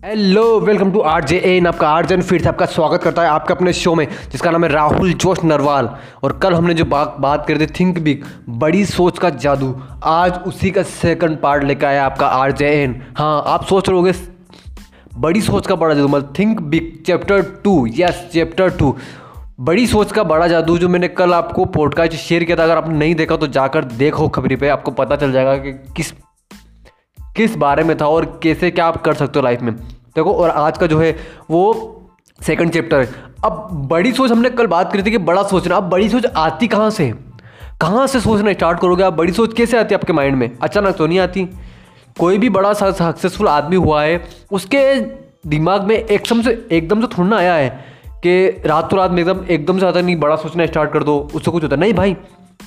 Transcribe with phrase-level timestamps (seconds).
[0.00, 3.28] Hello welcome to R J N आपका R J फिर से आपका स्वागत करता है
[3.28, 5.88] आपके अपने शो में, जिसका नाम है राहुल जोश नरवाल।
[6.22, 8.22] और कल हमने जो बात बात कर दी थिंक बिग
[8.58, 9.74] बड़ी सोच का जादू,
[10.04, 13.98] आज उसी का सेकंड पार्ट लेकर आया आपका आर जे एन हाँ आप सोच रहे
[13.98, 14.12] होगे,
[15.18, 18.96] बड़ी सोच का बड़ा जादू मतलब think big chapter two yes chapter two
[19.60, 22.98] बड़ी सोच का बड़ा जादू जो मैंने कल आपको पॉडकास्ट शेयर किया था, अगर आपने
[22.98, 26.12] नहीं देखा तो जाकर देखो खबरी पे, आपको पता चल जाएगा कि किस
[27.36, 29.72] किस बारे में था और कैसे क्या आप कर सकते हो लाइफ में।
[30.16, 31.16] देखो, और आज का जो है
[31.50, 31.96] वो
[32.40, 33.08] सेकंड चैप्टर है।
[33.44, 36.68] अब बड़ी सोच हमने कल बात करी थी कि बड़ा सोचना। अब बड़ी सोच आती
[36.68, 37.12] कहाँ से?
[37.80, 39.12] कहाँ से सोचना स्टार्ट करोगे आप?
[39.12, 40.50] बड़ी सोच कैसे आती है आपके माइंड में?
[40.62, 41.48] अचानक तो नहीं आती।
[42.18, 45.00] कोई भी बड़ा सक्सेसफुल आदमी हुआ है, उसके
[45.48, 47.68] दिमाग में एकदम से एकदम से थोड़ा ना आया है
[48.26, 51.50] कि रातों रात में एकदम एकदम से आता नहीं, बड़ा सोचना स्टार्ट कर दो, उससे
[51.50, 52.16] कुछ होता नहीं भाई,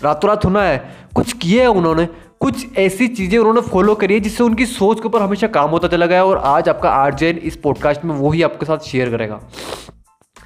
[0.03, 0.77] रातों रात होना है।
[1.15, 2.07] कुछ किए है उन्होंने?
[2.43, 5.87] कुछ ऐसी चीज़ें उन्होंने फॉलो करी है जिससे उनकी सोच के ऊपर हमेशा काम होता
[5.87, 9.39] चला गया और आज आपका आर्जेन इस पॉडकास्ट में वो ही आपके साथ शेयर करेगा।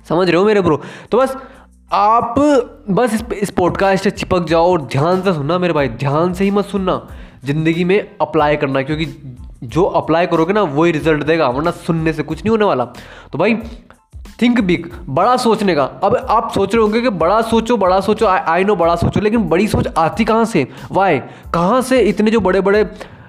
[0.09, 1.35] समझ रहे हो मेरे ब्रो तो बस
[1.91, 2.35] आप
[2.89, 6.44] बस इस इस पॉडकास्ट से चिपक जाओ और ध्यान से सुनना मेरे भाई, ध्यान से
[6.44, 7.02] ही मत सुनना।
[7.45, 9.05] ज़िंदगी में अप्लाई करना, क्योंकि
[9.66, 12.85] जो अप्लाई करोगे ना, वही रिज़ल्ट देगा, वरना सुनने से कुछ नहीं होने वाला।
[13.31, 13.53] तो भाई
[14.41, 18.25] थिंक बिग बड़ा सोचने का। अब आप सोच रहे होंगे कि बड़ा सोचो बड़ा सोचो
[18.25, 20.67] आई नो बड़ा सोचो, लेकिन बड़ी सोच आती कहाँ से?
[20.91, 21.19] वाई
[21.53, 22.85] कहाँ से इतने जो बड़े बड़े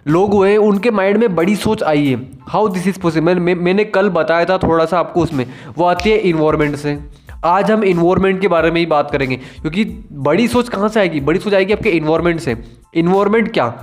[0.07, 3.85] लोग हुए हैं, उनके माइंड में बड़ी सोच आई है। हाउ दिस इज़ पॉसिबल मैंने
[3.85, 5.47] कल बताया था थोड़ा सा आपको उसमें।
[5.79, 6.99] वो आती है इन्वायरमेंट से।
[7.45, 11.21] आज हम इन्वायरमेंट के बारे में ही बात करेंगे। क्योंकि बड़ी सोच कहाँ से आएगी?
[11.21, 12.57] बड़ी सोच आएगी आपके इन्वायरमेंट से।
[12.95, 13.75] इन्वायरमेंट क्या?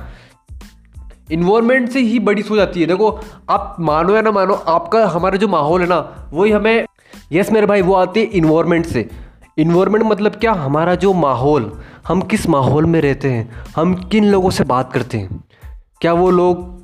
[1.31, 5.37] इन्वायरमेंट से ही बड़ी सोच आती है। देखो, आप मानो या ना मानो, आपका, हमारा
[5.37, 6.85] जो माहौल है ना, वही हमें
[7.31, 9.09] यस मेरे भाई, वो आते हैं इन्वायरमेंट से।
[9.57, 10.51] इन्वायरमेंट मतलब क्या?
[10.53, 13.63] हमारा जो माहौल, हम किस माहौल में रहते हैं?
[13.75, 15.43] हम किन लोगों से बात करते हैं?
[16.01, 16.83] क्या वो लोग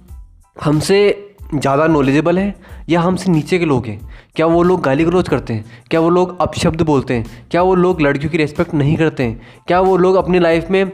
[0.63, 2.55] हमसे ज़्यादा नॉलेजेबल हैं?
[2.89, 4.09] या हमसे नीचे के लोग हैं?
[4.35, 5.65] क्या वो लोग गाली गलौज करते हैं?
[5.91, 7.47] क्या वो लोग अपशब्द बोलते हैं?
[7.51, 9.41] क्या वो लोग लड़कियों की रेस्पेक्ट नहीं करते हैं?
[9.67, 10.91] क्या वो लोग अपनी लाइफ में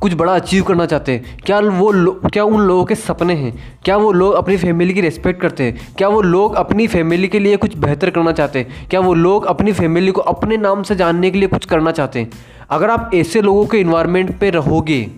[0.00, 3.78] कुछ बड़ा अचीव करना चाहते हैं। क्या वो क्या उन लोगों के सपने हैं?
[3.84, 5.94] क्या वो लोग अपनी फैमिली की रिस्पेक्ट करते हैं?
[5.98, 8.88] क्या वो लोग अपनी फैमिली के लिए कुछ बेहतर करना चाहते हैं?
[8.88, 12.20] क्या वो लोग अपनी फैमिली को अपने नाम से जानने के लिए कुछ करना चाहते
[12.20, 12.30] हैं?
[12.70, 15.10] अगर आप ऐसे लोगों के इन्वायरमेंट पे रहोगे,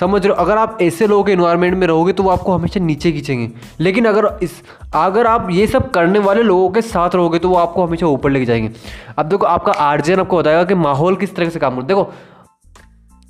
[0.00, 0.42] समझ रहे हो?
[0.44, 3.50] अगर आप ऐसे लोगों के इन्वायरमेंट में रहोगे तो वो आपको हमेशा नीचे खींचेंगे।
[3.80, 4.52] लेकिन अगर इस,
[4.94, 8.30] अगर आप ये सब करने वाले लोगों के साथ रहोगे तो वो आपको हमेशा ऊपर
[8.30, 8.70] लेके जाएँगे।
[9.18, 12.12] अब देखो, आपका आर्जन आपको बताएगा कि माहौल किस तरह से काम करता देखो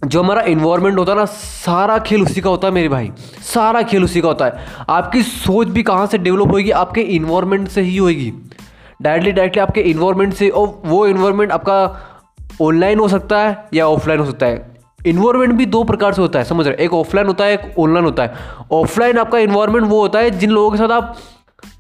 [0.02, 3.10] जो हमारा इन्वायरमेंट होता है ना, सारा खेल उसी का होता है मेरे भाई।
[3.44, 7.68] सारा खेल उसी का होता है। आपकी सोच भी कहाँ से डेवलप होगी आपके इन्वायरमेंट
[7.68, 8.32] से ही होगी
[9.02, 14.20] डायरेक्टली डायरेक्टली आपके इन्वायरमेंट से, और वो इन्वायरमेंट आपका ऑनलाइन हो सकता है या ऑफलाइन
[14.20, 14.68] हो सकता है।
[15.06, 18.04] इन्वायरमेंट भी दो प्रकार से होता है, समझ रहे एक ऑफलाइन होता है, एक ऑनलाइन
[18.04, 18.34] होता है।
[18.72, 21.16] ऑफलाइन आपका इन्वायरमेंट वो होता है जिन लोगों के साथ आप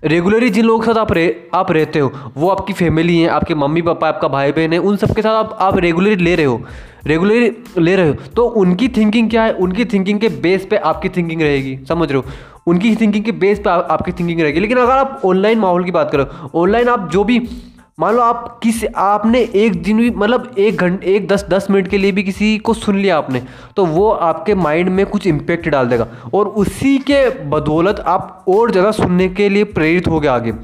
[0.04, 3.54] रेगुलरली जिन लोगों के साथ आप रह आप रहते हो, वो आपकी फैमिली है, आपके
[3.54, 6.46] मम्मी पापा, आपका भाई बहन है, उन सब के साथ आप आप रेगुलरली ले रहे
[6.46, 6.62] हो।
[7.06, 9.52] रेगुलरली ले रहे हो। तो उनकी थिंकिंग क्या है?
[9.52, 12.24] उनकी थिंकिंग के बेस पे आपकी थिंकिंग रहेगी। समझ रहे हो?
[12.66, 16.10] उनकी थिंकिंग के बेस पे आपकी थिंकिंग रहेगी। लेकिन अगर आप ऑनलाइन माहौल की बात
[16.12, 17.38] करो ऑनलाइन आप जो भी
[18.00, 21.88] मान लो आप किस, आपने एक दिन भी मतलब एक घंटे एक दस दस मिनट
[21.88, 23.42] के लिए भी किसी को सुन लिया आपने
[23.76, 28.70] तो वो आपके माइंड में कुछ इम्पेक्ट डाल देगा। और उसी के बदौलत आप और
[28.70, 30.54] ज़्यादा सुनने के लिए प्रेरित हो गए आगे।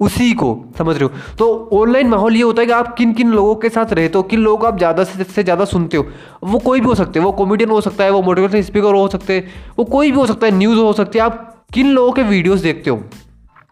[0.00, 1.10] उसी को, समझ रहे हो?
[1.38, 4.22] तो ऑनलाइन माहौल ये होता है कि आप किन किन लोगों के साथ रहते हो,
[4.24, 6.06] किन लोगों को आप ज़्यादा से ज़्यादा सुनते हो।
[6.44, 9.08] वो कोई भी हो सकते हैं, वो कॉमेडियन हो सकता है, वो मोटिवेशनल स्पीकर हो
[9.08, 12.12] सकते हैं, वो कोई भी हो सकता है न्यूज़ हो सकती है, आप किन लोगों
[12.12, 13.02] के वीडियोज़ देखते हो?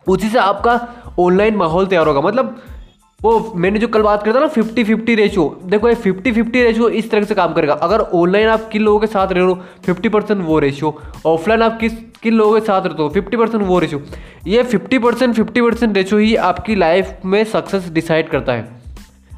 [0.06, 0.81] उसी से आपका
[1.21, 2.56] ऑनलाइन माहौल तैयार होगा। मतलब
[3.22, 6.88] वो मैंने जो कल बात करता ना फिफ्टी फिफ्टी रेशो देखो ये फिफ्टी फिफ्टी रेशो
[6.91, 9.55] इस तरह से काम करेगा। अगर ऑनलाइन आप किन लोगों के साथ रह रहे हो
[9.84, 10.97] फिफ्टी परसेंट वो रेशियो
[11.27, 14.03] ऑफलाइन आप किस, किन लोगों के साथ रहते हो फिफ्टी परसेंट वो रेशियो
[14.47, 18.81] ये fifty percent fifty percent ratio ही आपकी लाइफ में सक्सेस डिसाइड करता है।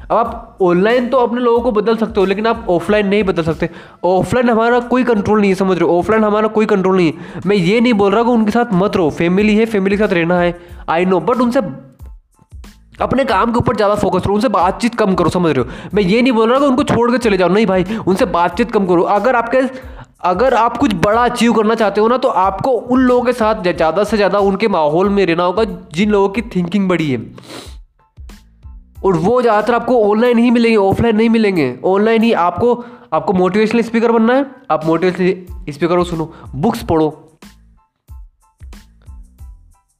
[0.01, 3.43] अब आप ऑनलाइन तो अपने लोगों को बदल सकते हो, लेकिन आप ऑफलाइन नहीं बदल
[3.43, 3.69] सकते।
[4.03, 5.97] ऑफलाइन हमारा कोई कंट्रोल नहीं है, समझ रहे हो?
[5.99, 8.97] ऑफलाइन हमारा कोई कंट्रोल नहीं है। मैं ये नहीं बोल रहा कि उनके साथ मत
[8.97, 10.53] रहो। फैमिली है फैमिली के साथ रहना है।
[10.89, 11.61] आई नो बट उनसे
[13.01, 15.89] अपने काम के ऊपर ज़्यादा फोकस करो, उनसे बातचीत कम करो, समझ रहे हो?
[15.93, 18.71] मैं ये नहीं बोल रहा कि उनको छोड़ कर चले जाओ। नहीं भाई, उनसे बातचीत
[18.71, 19.61] कम करो। अगर आपके,
[20.23, 23.61] अगर आप कुछ बड़ा अचीव करना चाहते हो ना तो आपको उन लोगों के साथ
[23.63, 27.17] ज़्यादा से ज़्यादा उनके माहौल में रहना होगा, जिन लोगों की थिंकिंग बड़ी है।
[28.97, 32.73] और वो ज़्यादातर आपको ऑनलाइन ही मिलेंगे ऑफलाइन नहीं मिलेंगे। ऑनलाइन ही आपको
[33.13, 37.09] आपको मोटिवेशनल स्पीकर बनना है। आप मोटिवेशनल स्पीकर को सुनो बुक्स पढ़ो।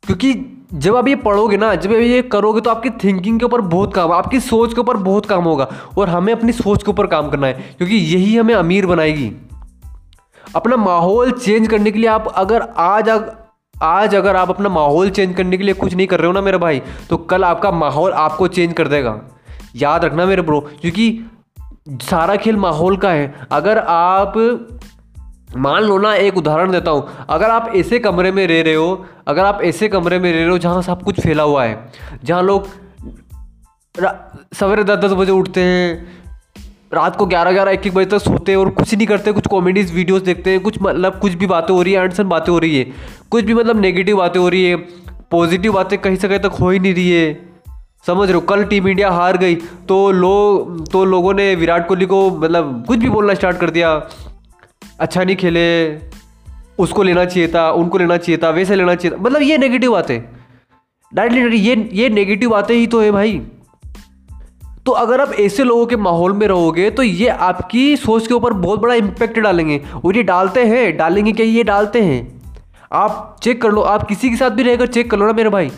[0.03, 0.33] क्योंकि
[0.75, 4.11] जब आप ये पढ़ोगे ना, जब ये करोगे तो आपकी थिंकिंग के ऊपर बहुत काम,
[4.11, 5.67] आपकी सोच के ऊपर बहुत काम होगा
[5.97, 9.31] और हमें अपनी सोच के ऊपर काम करना है, क्योंकि यही हमें अमीर बनाएगी।
[10.55, 13.09] अपना माहौल चेंज करने के लिए आप अगर आज
[13.75, 16.41] आज अगर आप अपना माहौल चेंज करने के लिए कुछ नहीं कर रहे हो ना
[16.41, 19.19] मेरे भाई तो कल आपका माहौल आपको चेंज कर देगा।
[19.75, 21.07] याद रखना मेरे ब्रो क्योंकि
[22.01, 24.33] सारा खेल माहौल का है। अगर आप
[25.55, 29.05] मान लो ना, एक उदाहरण देता हूँ। अगर आप ऐसे कमरे में रह रहे हो,
[29.27, 31.91] अगर आप ऐसे कमरे में रह रहे हो जहाँ सब कुछ फैला हुआ है,
[32.23, 32.67] जहाँ लोग
[34.55, 36.15] सवेरे दस दस बजे उठते हैं,
[36.93, 39.47] रात को ग्यारह ग्यारह, एक एक बजे तक सोते हैं और कुछ नहीं करते, कुछ
[39.47, 42.59] कॉमेडीज वीडियोस देखते हैं, कुछ मतलब कुछ भी बातें हो रही है एंडसन बातें हो
[42.59, 42.85] रही है,
[43.31, 44.75] कुछ भी मतलब नेगेटिव बातें हो रही है
[45.31, 47.33] पॉजिटिव बातें कहीं से कहीं तक हो ही नहीं रही है।
[48.07, 48.41] समझ रहे हो?
[48.41, 49.55] कल टीम इंडिया हार गई
[49.87, 53.97] तो लोग तो लोगों ने विराट कोहली को मतलब कुछ भी बोलना स्टार्ट कर दिया।
[54.99, 55.97] अच्छा नहीं खेले,
[56.79, 59.91] उसको लेना चाहिए था, उनको लेना चाहिए था, वैसे लेना चाहिए था। मतलब ये नेगेटिव
[59.91, 60.21] बातें।
[61.11, 63.41] डायरेक्टली ये ये नेगेटिव बातें ही तो है भाई।
[64.85, 68.53] तो अगर आप ऐसे लोगों के माहौल में रहोगे तो ये आपकी सोच के ऊपर
[68.53, 72.41] बहुत बड़ा इम्पैक्ट डालेंगे। और ये डालते हैं, डालेंगे क्या ये डालते हैं?
[72.91, 75.49] आप चेक कर लो, आप किसी के साथ भी रहकर चेक कर लो ना मेरे
[75.49, 75.71] भाई।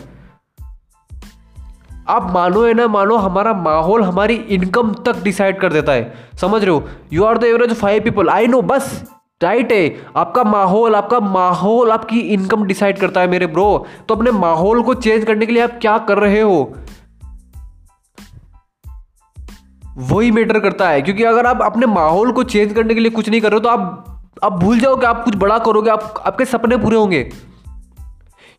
[2.08, 6.62] आप मानो है ना मानो, हमारा माहौल, हमारी इनकम तक डिसाइड कर देता है। समझ
[6.64, 6.82] रहे हो?
[7.12, 9.02] You are the average five people I know बस
[9.42, 14.30] राइट है। आपका माहौल आपका माहौल आपकी इनकम डिसाइड करता है मेरे ब्रो तो अपने
[14.30, 16.74] माहौल को चेंज करने के लिए आप क्या कर रहे हो?
[19.96, 23.28] वही मैटर करता है। क्योंकि अगर आप अपने माहौल को चेंज करने के लिए कुछ
[23.28, 24.04] नहीं कर रहे हो तो आप
[24.44, 27.22] आप भूल जाओ कि आप कुछ बड़ा करोगे, आप, आपके सपने पूरे होंगे।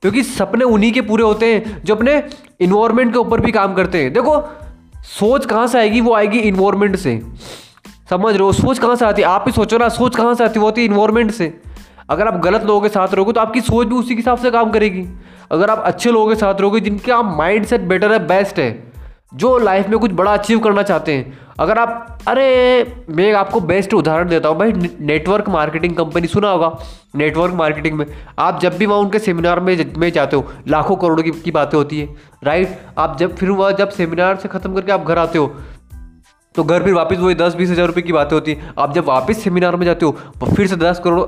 [0.01, 2.23] क्योंकि सपने उन्हीं के पूरे होते हैं जो अपने
[2.59, 4.43] इन्वायरमेंट के ऊपर भी काम करते हैं। देखो,
[5.03, 7.21] सोच कहाँ से आएगी, वो आएगी इन्वायरमेंट से।
[8.09, 8.51] समझ रहे हो?
[8.51, 9.27] सोच कहाँ से आती है?
[9.27, 10.61] आप ही सोचो ना, सोच कहाँ से आती है?
[10.61, 11.61] वो आती है इन्वायरमेंट से।
[12.09, 14.51] अगर आप गलत लोगों के साथ रहोगे तो आपकी सोच भी उसी के हिसाब से
[14.51, 15.05] काम करेगी।
[15.51, 18.91] अगर आप अच्छे लोगों के साथ रहोगे, जिनके आप माइंड सेट बेटर है बेस्ट है,
[19.33, 23.94] जो लाइफ में कुछ बड़ा अचीव करना चाहते हैं अगर आप अरे मैं आपको बेस्ट
[23.94, 24.71] उदाहरण देता हूँ भाई
[25.01, 26.71] नेटवर्क मार्केटिंग कंपनी सुना होगा
[27.15, 28.06] नेटवर्क मार्केटिंग में।
[28.39, 31.77] आप जब भी वहाँ उनके सेमिनार में में जाते हो लाखों करोड़ों की, की बातें
[31.77, 35.38] होती है राइट आप जब फिर वह जब सेमिनार से ख़त्म करके आप घर आते
[35.38, 35.47] हो
[36.56, 39.06] तो घर फिर वापस वही दस बीस हज़ार रुपये की बातें होती है। आप जब
[39.06, 40.11] वापस सेमिनार में जाते हो
[40.45, 41.21] फिर से दस करोड़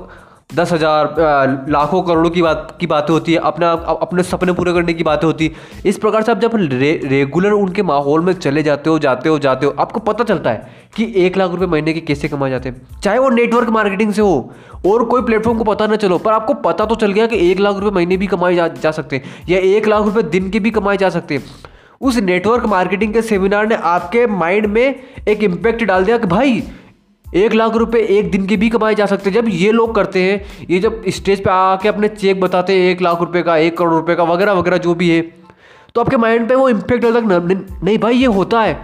[0.50, 4.94] दस हज़ार लाखों करोड़ों की बात की बातें होती है अपना अपने सपने पूरे करने
[4.94, 8.62] की बातें होती है। इस प्रकार से आप जब रे, रेगुलर उनके माहौल में चले
[8.62, 11.92] जाते हो जाते हो जाते हो आपको पता चलता है कि एक लाख रुपए महीने
[11.92, 14.52] के कैसे कमाए जाते हैं। चाहे वो नेटवर्क मार्केटिंग से हो
[14.86, 17.60] और कोई प्लेटफॉर्म को पता ना चलो पर आपको पता तो चल गया कि एक
[17.60, 20.60] लाख रुपये महीने भी कमाए जा, जा सकते हैं या एक लाख रुपये दिन के
[20.60, 24.94] भी कमाए जा सकते हैं। उस नेटवर्क मार्केटिंग के सेमिनार ने आपके माइंड में
[25.28, 26.62] एक इम्पैक्ट डाल दिया कि भाई
[27.34, 30.22] एक लाख रुपए एक दिन के भी कमाए जा सकते हैं। जब ये लोग करते
[30.22, 33.76] हैं ये जब स्टेज पे आके अपने चेक बताते हैं एक लाख रुपए का एक
[33.78, 35.20] करोड़ रुपए का वगैरह वगैरह जो भी है
[35.94, 37.32] तो आपके माइंड पे वो इम्पेक्ट अलग
[37.84, 38.74] नहीं भाई ये होता है।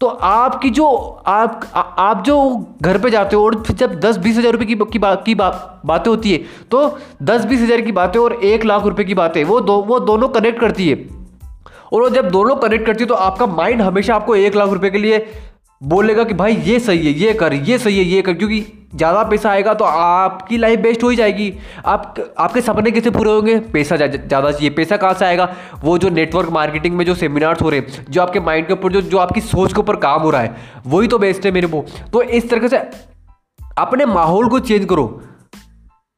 [0.00, 0.86] तो आपकी जो
[1.26, 2.36] आप आ, आप जो
[2.82, 5.80] घर पे जाते हो और जब दस बीस हज़ार रुपये की की, बा, की बा,
[5.86, 6.38] बातें होती है
[6.70, 9.98] तो दस बीस हज़ार की बातें और एक लाख रुपए की बातें वो दो वो
[10.02, 10.96] दोनों कनेक्ट करती है।
[11.92, 14.90] और वो जब दोनों कनेक्ट करती है तो आपका माइंड हमेशा आपको एक लाख रुपए
[14.90, 15.18] के लिए
[15.82, 18.60] बोलेगा कि भाई ये सही है, ये कर, ये सही है, ये कर, क्योंकि
[18.94, 21.52] ज़्यादा पैसा आएगा तो आपकी लाइफ बेस्ट हो ही जाएगी।
[21.86, 23.58] आप, आपके सपने कैसे पूरे होंगे?
[23.72, 25.48] पैसा ज़्यादा चाहिए। पैसा कहाँ से आएगा?
[25.84, 28.92] वो जो नेटवर्क मार्केटिंग में जो सेमिनार्स हो रहे हैं, जो आपके माइंड के ऊपर,
[28.92, 30.56] जो जो आपकी सोच के ऊपर काम हो रहा है,
[30.86, 32.78] वही तो बेस्ट है मेरे को। तो इस तरीके से
[33.78, 35.20] अपने माहौल को चेंज करो।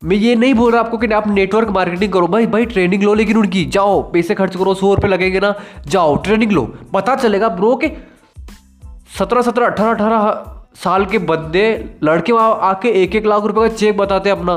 [0.02, 3.14] मैं ये नहीं बोल रहा आपको कि आप नेटवर्क मार्केटिंग करो। भाई भाई ट्रेनिंग लो
[3.14, 5.54] लेकिन उनकी। जाओ, पैसे खर्च करो, सौ रुपये लगेंगे ना।
[5.86, 6.62] जाओ ट्रेनिंग लो।
[6.94, 7.90] पता चलेगा ब्रो के
[9.18, 13.74] सत्रह सत्रह, अठारह अठारह साल के बंदे, लड़के वहाँ आके एक एक लाख रुपए का
[13.74, 14.56] चेक बताते हैं अपना।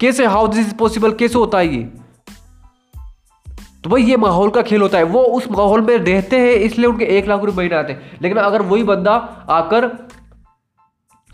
[0.00, 1.82] कैसे हाउ दिस इज़ पॉसिबल कैसे होता है ये?
[3.84, 6.86] तो भाई ये माहौल का खेल होता है। वो उस माहौल में रहते हैं, इसलिए
[6.86, 10.08] उनके एक लाख रुपए महीने आते हैं। लेकिन अगर वही बंदा आकर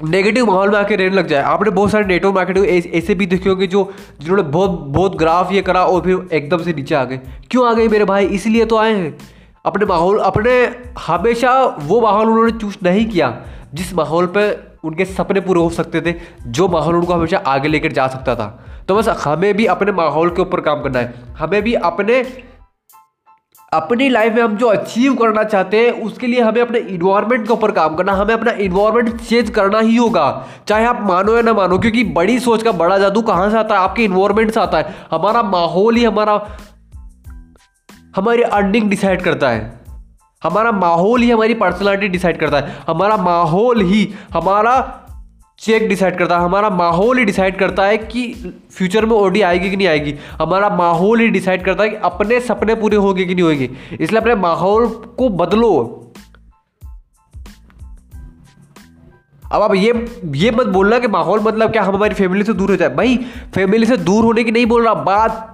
[0.04, 3.50] नेगेटिव माहौल में आके रहने लग जाए। आपने बहुत सारे नेटवर्क मार्केटिंग ऐसे भी देखे
[3.50, 7.20] होंगे जो, जिन्होंने बहुत बहुत ग्राफ ये करा और फिर एकदम से नीचे आ गए।
[7.50, 8.26] क्यों आ गए मेरे भाई?
[8.26, 9.33] इसलिए तो आए हैं।
[9.64, 13.36] अपने माहौल, अपने हमेशा वो माहौल उन्होंने चूज़ नहीं किया,
[13.74, 14.50] जिस माहौल पे
[14.84, 16.14] उनके सपने पूरे हो सकते थे,
[16.46, 20.30] जो माहौल उनको हमेशा आगे लेकर जा सकता था। तो बस हमें भी अपने माहौल
[20.30, 22.20] के ऊपर काम करना है। हमें भी अपने,
[23.72, 27.52] अपनी लाइफ में हम जो अचीव करना चाहते हैं, उसके लिए हमें अपने इन्वायरमेंट के
[27.52, 31.52] ऊपर काम करना, हमें अपना इन्वायरमेंट चेंज करना ही होगा। चाहे आप मानो या ना
[31.52, 33.80] मानो, क्योंकि बड़ी सोच का बड़ा जादू कहाँ से आता है?
[33.80, 36.36] आपके इन्वायरमेंट से आता है। हमारा माहौल ही, हमारा
[38.16, 39.80] हमारी अर्निंग डिसाइड करता है।
[40.44, 45.00] हमारा माहौल ही हमारी पर्सनालिटी डिसाइड करता है। हमारा माहौल ही हमारा
[45.58, 48.34] चेक डिसाइड करता है। हमारा माहौल ही डिसाइड करता है कि
[48.72, 52.40] फ्यूचर में ओडी आएगी कि नहीं आएगी। हमारा माहौल ही डिसाइड करता है कि अपने
[52.40, 56.00] सपने पूरे होंगे कि नहीं होंगे। इसलिए अपने माहौल को बदलो।
[59.52, 61.82] अब आप ये ये मत बोलना कि माहौल मतलब क्या?
[61.82, 63.16] हम हमारी फैमिली से दूर हो जाए। भाई
[63.54, 65.53] फैमिली से दूर होने की नहीं बोल रहा। बात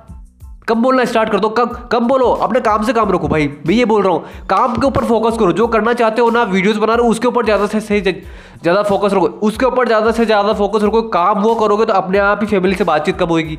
[0.70, 1.48] कम बोलना स्टार्ट कर दो?
[1.50, 2.26] कब कम बोलो?
[2.42, 5.38] अपने काम से काम रखो भाई। मैं ये बोल रहा हूँ, काम के ऊपर फोकस
[5.38, 8.00] करो। जो करना चाहते हो ना वीडियोस बना रहे हो, उसके ऊपर ज़्यादा से सही
[8.00, 12.18] ज़्यादा फोकस रखो। उसके ऊपर ज़्यादा से ज़्यादा फोकस रखो। काम वो करोगे तो अपने
[12.20, 13.58] आप ही फैमिली से बातचीत कम होगी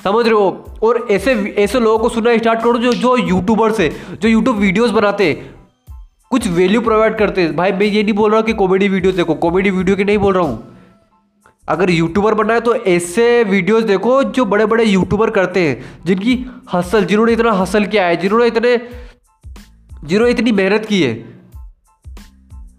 [0.00, 0.78] समझ रहे हो?
[0.82, 4.92] और ऐसे ऐसे लोगों को सुनना स्टार्ट करो जो जो यूट्यूबर्स है, जो यूट्यूब वीडियोज़
[4.92, 5.32] बनाते
[6.30, 9.34] कुछ वैल्यू प्रोवाइड करते हैं। भाई, मैं ये नहीं बोल रहा कि कॉमेडी वीडियो देखो।
[9.36, 10.62] कॉमेडी वीडियो की नहीं बोल रहा हूँ।
[11.70, 16.34] अगर यूट्यूबर बनना है तो ऐसे वीडियोस देखो जो बड़े बड़े यूट्यूबर करते हैं, जिनकी
[16.72, 18.76] हसल जिन्होंने इतना हसल किया है, जिन्होंने इतने,
[20.04, 21.12] जिन्होंने इतनी मेहनत की है।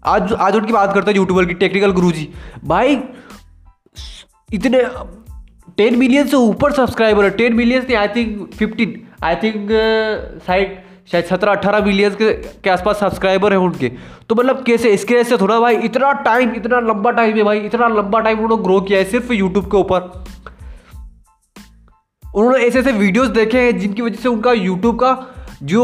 [0.06, 2.28] आज आज उनकी बात करते हैं यूट्यूबर की टेक्निकल गुरु जी
[2.64, 2.98] भाई,
[4.50, 4.82] इतने
[5.76, 9.68] टेन मिलियन से ऊपर सब्सक्राइबर है टेन मिलियन नहीं I think fifteen I think
[10.46, 10.78] side
[11.08, 13.88] शायद सत्रह अठारह मिलियन के, के आसपास सब्सक्राइबर है उनके।
[14.28, 17.60] तो मतलब कैसे इसके वजह से थोड़ा भाई इतना टाइम इतना लंबा टाइम है भाई
[17.60, 20.24] इतना लंबा टाइम उन्होंने ग्रो किया है सिर्फ़ यूट्यूब के ऊपर।
[22.24, 25.16] उन्होंने ऐसे ऐसे वीडियोस देखे हैं जिनकी वजह से उनका यूट्यूब का
[25.62, 25.82] जो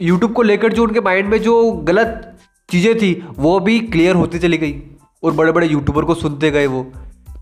[0.00, 4.38] यूट्यूब को लेकर जो उनके माइंड में जो गलत चीज़ें थी वो भी क्लियर होती
[4.38, 4.82] चली गई
[5.22, 6.82] और बड़े बड़े यूट्यूबर को सुनते गए वो।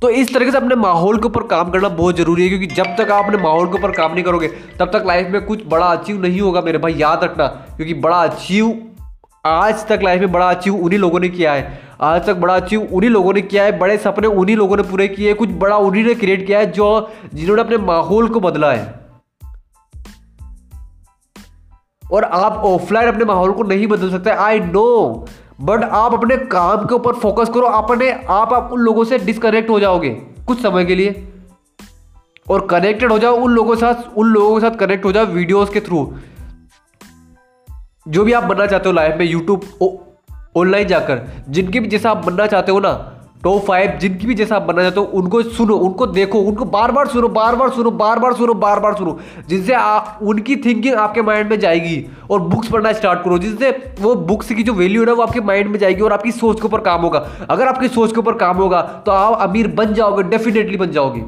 [0.02, 2.95] तो इस तरीके से अपने माहौल के ऊपर काम करना बहुत ज़रूरी है, क्योंकि जब
[2.99, 5.87] तक आप अपने माहौल के ऊपर काम नहीं करोगे, तब तक लाइफ में कुछ बड़ा
[5.87, 8.78] अचीव नहीं होगा मेरे भाई, याद रखना, क्योंकि बड़ा अचीव
[9.47, 12.88] आज तक लाइफ में बड़ा अचीव उन्हीं लोगों ने किया है। आज तक बड़ा अचीव
[12.92, 16.04] उन्हीं लोगों ने किया है, बड़े सपने उन्हीं लोगों ने पूरे किए कुछ बड़ा उन्हीं
[16.04, 18.99] ने क्रिएट किया है जो जिन्होंने अपने माहौल को बदला है।
[22.02, 25.26] और आप ऑफलाइन अपने माहौल को नहीं बदल सकते आई नो
[25.60, 29.70] बट आप अपने काम के ऊपर फोकस करो, अपने आप आप उन लोगों से डिसकनेक्ट
[29.70, 30.10] हो जाओगे
[30.46, 31.26] कुछ समय के लिए।
[32.50, 35.26] और कनेक्टेड हो जाओ उन लोगों के साथ, उन लोगों के साथ कनेक्ट हो जाओ
[35.26, 36.12] वीडियोस के थ्रू
[38.08, 40.00] जो भी आप बनना चाहते हो लाइफ में यूट्यूब
[40.56, 42.92] ऑनलाइन जाकर, जिनके भी जैसा आप बनना चाहते हो ना
[43.44, 46.92] टॉप फाइव जिनकी भी जैसा आप बनना चाहते हो, उनको सुनो, उनको देखो, उनको बार
[46.92, 49.18] बार सुनो बार बार सुनो बार बार सुनो बार बार सुनो,
[49.49, 53.70] जिनसे आप उनकी थिंकिंग आपके माइंड में जाएगी और बुक्स पढ़ना स्टार्ट करो जिससे
[54.00, 56.61] वो बुक्स की जो वैल्यू है ना, वो आपके माइंड में जाएगी और आपकी सोच
[56.61, 59.94] के ऊपर काम होगा। अगर आपकी सोच के ऊपर काम होगा तो आप अमीर बन
[59.94, 61.25] जाओगे डेफिनेटली बन जाओगे।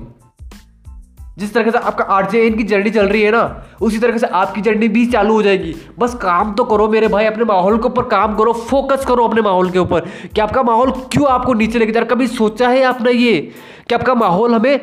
[1.38, 4.60] जिस तरह से आपका आरजेएन की जर्नी चल रही है ना, उसी तरह से आपकी
[4.60, 8.02] जर्नी भी चालू हो जाएगी। बस काम तो करो मेरे भाई, अपने माहौल के ऊपर
[8.02, 10.00] काम करो फोकस करो अपने माहौल के ऊपर।
[10.34, 13.52] कि आपका माहौल क्यों आपको नीचे लेके जा रहा कभी सोचा है आपने ये?
[13.88, 14.80] कि आपका माहौल हमें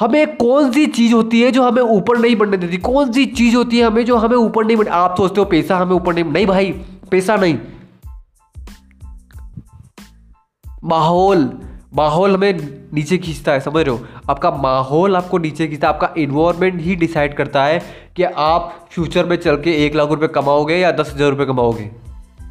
[0.00, 2.76] हमें कौन सी चीज़ होती है जो हमें ऊपर नहीं बढ़ने देती?
[2.76, 5.76] कौन सी चीज़ होती है हमें जो हमें ऊपर नहीं बढ़, आप सोचते हो पैसा
[5.76, 6.72] हमें ऊपर नहीं नहीं भाई,
[7.10, 7.58] पैसा नहीं।
[10.84, 11.50] माहौल
[11.94, 14.00] माहौल हमें नीचे खींचता है, समझ रहे हो?
[14.30, 17.82] आपका माहौल आपको नीचे खींचता है, आपका इन्वायरमेंट ही डिसाइड करता है
[18.16, 21.90] कि आप फ्यूचर में चल के एक लाख रुपए कमाओगे या दस हज़ार रुपये कमाओगे।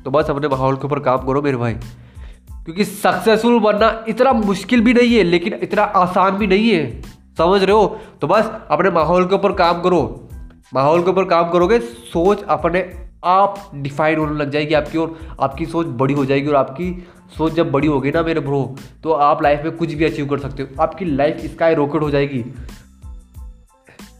[0.06, 1.74] तो बस अपने माहौल के ऊपर काम करो मेरे भाई।
[2.66, 7.02] क्योंकि सक्सेसफुल बनना इतना मुश्किल भी नहीं है, लेकिन इतना आसान भी नहीं है।
[7.38, 8.00] समझ रहे हो?
[8.22, 10.30] तो बस अपने माहौल के ऊपर काम करो।
[10.74, 12.94] माहौल के ऊपर काम करोगे, सोच अपने
[13.26, 17.54] आप डिफाइन होने लग जाएगी आपकी और आपकी सोच बड़ी हो जाएगी और आपकी सोच
[17.54, 18.64] जब बड़ी होगी ना मेरे ब्रो
[19.04, 22.10] तो आप लाइफ में कुछ भी अचीव कर सकते हो। आपकी लाइफ स्काई रॉकेट हो
[22.12, 22.44] जाएगी।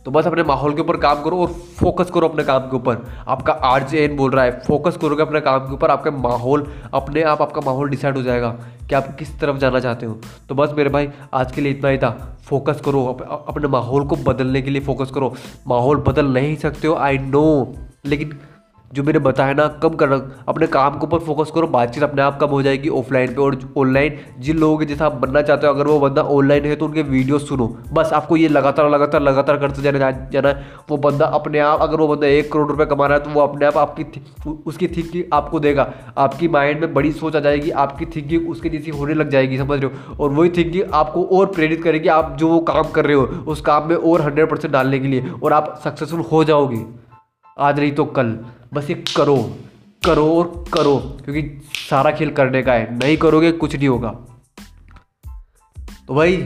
[0.06, 1.48] तो बस अपने माहौल के ऊपर काम करो और
[1.78, 2.98] फोकस करो अपने काम के ऊपर।
[3.28, 6.66] आपका आर जे एन बोल रहा है फोकस करोगे अपने काम के ऊपर आपका माहौल
[6.94, 8.50] अपने आप आपका माहौल डिसाइड हो जाएगा
[8.90, 10.18] कि आप किस तरफ़ जाना चाहते हो।
[10.50, 14.08] तो बस मेरे भाई आज के लिए इतना ही था। फोकस करो अप, अपने माहौल
[14.08, 15.34] को बदलने के लिए फोकस करो।
[15.68, 17.76] माहौल बदल नहीं सकते हो आई नो
[18.06, 18.38] लेकिन
[18.94, 20.16] जो मैंने बताया ना, कम करना,
[20.48, 23.58] अपने काम के ऊपर फोकस करो, बातचीत अपने आप कम हो जाएगी ऑफलाइन पे और
[23.78, 26.86] ऑनलाइन जिन लोगों के जैसा आप बनना चाहते हो, अगर वो बंदा ऑनलाइन है तो
[26.86, 30.54] उनके वीडियो सुनो। बस आपको ये लगातार लगातार लगातार करते जाना जाना
[30.90, 33.42] वो बंदा अपने आप, अगर वो बंदा एक करोड़ रुपये कमा रहा है तो वो
[33.42, 34.06] अपने आप आपकी
[34.66, 38.92] उसकी थिंकिंग आपको देगा। आपकी माइंड में बड़ी सोच आ जाएगी, आपकी थिंकिंग उसके जैसी
[38.92, 40.16] होने लग जाएगी, समझ रहे हो?
[40.16, 43.62] और वही थिंकिंग आपको और प्रेरित करेगी, आप जो वो काम कर रहे हो, उस
[43.62, 46.86] काम में और हंड्रेड परसेंट डालने के लिए, और आप सक्सेसफुल हो जाओगे।
[47.58, 48.38] आज नहीं तो कल।
[48.74, 49.36] बस ये करो
[50.06, 54.10] करो और करो, क्योंकि सारा खेल करने का है। नहीं करोगे, कुछ नहीं होगा।
[56.08, 56.38] तो भाई,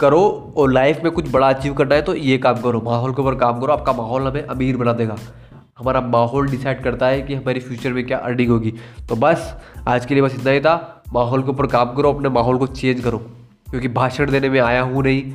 [0.00, 3.22] करो और लाइफ में कुछ बड़ा अचीव करना है तो ये काम करो। माहौल के
[3.22, 5.16] ऊपर काम करो, आपका माहौल हमें अमीर बना देगा।
[5.78, 8.74] हमारा माहौल डिसाइड करता है कि हमारी फ्यूचर में क्या अर्निंग होगी।
[9.08, 9.54] तो बस,
[9.88, 12.66] आज के लिए बस इतना ही था। माहौल के ऊपर काम करो, अपने माहौल को
[12.66, 13.18] चेंज करो।
[13.70, 15.32] क्योंकि भाषण देने में आया हूँ नहीं।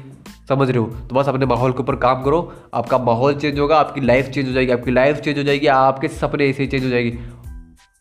[0.51, 0.85] समझ रहे हो?
[1.09, 2.41] तो बस अपने माहौल के ऊपर काम करो
[2.73, 6.07] आपका माहौल चेंज होगा आपकी लाइफ चेंज हो जाएगी आपकी लाइफ चेंज हो जाएगी आपके
[6.07, 7.17] सपने ऐसे ही चेंज हो जाएगी।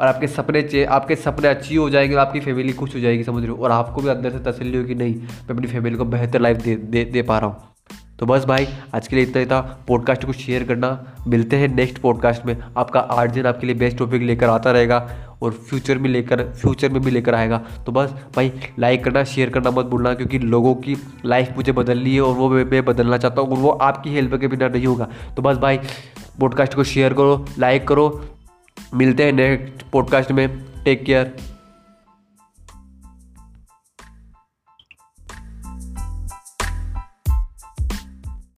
[0.01, 3.25] और आपके सपने चे आपके सपने अच्छी हो जाएँगे और आपकी फैमिली खुश हो जाएगी
[3.25, 3.65] समझ रहे हो?
[3.65, 6.77] और आपको भी अंदर से तसली होगी नहीं मैं अपनी फैमिली को बेहतर लाइफ दे
[6.77, 7.70] दे, दे पा रहा हूँ।
[8.21, 10.89] तो बस भाई, आज के लिए इतना ही था। पॉडकास्ट को शेयर करना।
[11.29, 14.99] मिलते हैं नेक्स्ट पॉडकास्ट में। आपका आठ दिन आपके लिए बेस्ट टॉपिक लेकर आता रहेगा
[15.43, 19.51] और फ्यूचर में लेकर फ्यूचर में भी लेकर आएगा। तो बस भाई लाइक करना शेयर
[19.51, 23.41] करना मत भूलना क्योंकि लोगों की लाइफ मुझे बदलनी है और वो मैं बदलना चाहता
[23.41, 25.79] हूँ और वो आपकी हेल्प के बिना नहीं होगा। तो बस भाई
[26.41, 28.09] पॉडकास्ट को शेयर करो लाइक करो।
[28.95, 30.49] मिलते हैं नेक्स्ट पॉडकास्ट में।
[30.85, 31.37] Take care